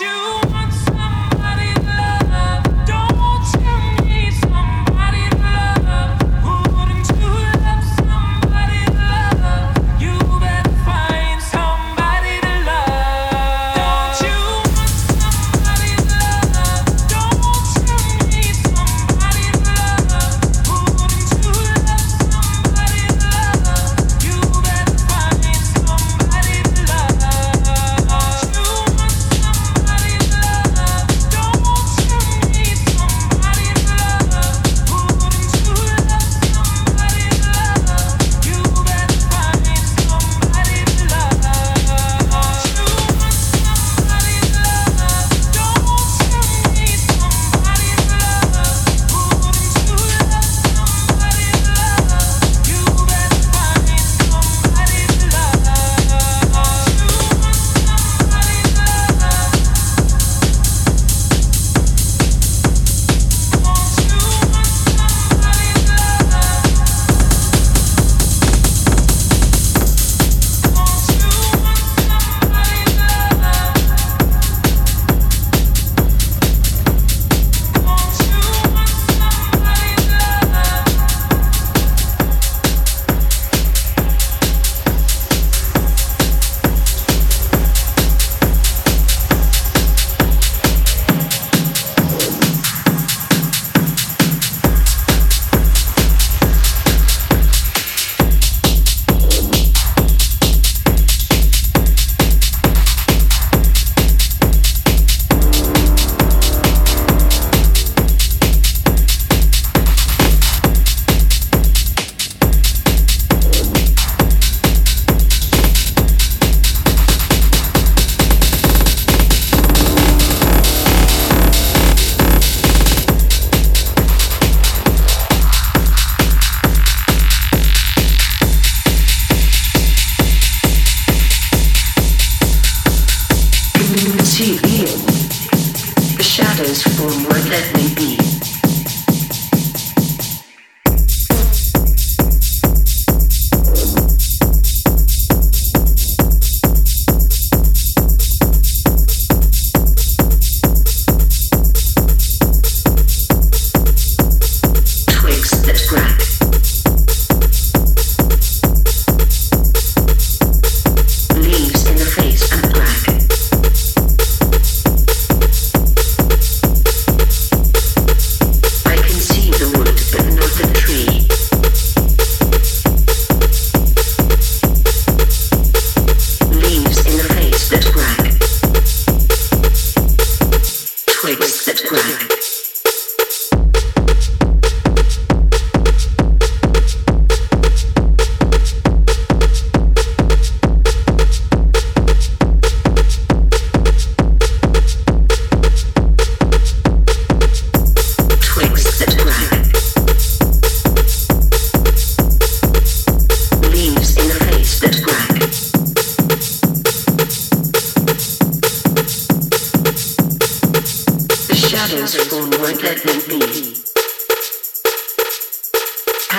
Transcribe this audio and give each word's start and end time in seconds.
you 0.00 0.39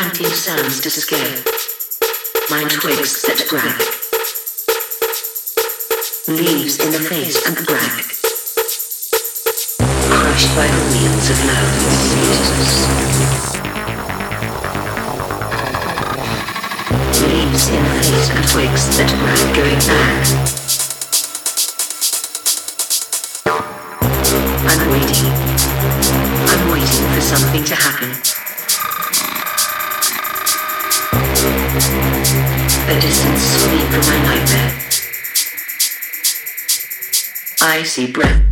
Panty 0.02 0.26
sounds 0.26 0.82
to 0.82 0.90
scare. 0.90 1.44
Mind 2.50 2.72
twigs 2.72 3.22
that 3.22 3.46
crack. 3.48 3.78
Leaves 6.28 6.80
in 6.84 6.92
the 6.92 6.98
face 6.98 7.38
and 7.46 7.56
crack. 7.56 8.06
Crushed 10.10 10.56
by 10.56 10.66
the 10.66 10.82
wheels 10.90 11.30
of 11.30 11.38
loud 11.46 11.74
Leaves 17.22 17.70
in 17.70 17.84
the 17.84 17.90
face 18.02 18.30
and 18.32 18.44
twigs 18.50 18.98
that 18.98 19.10
crack 19.22 19.56
going 19.56 19.80
back. 19.86 20.61
spicy 37.72 38.12
breath. 38.12 38.51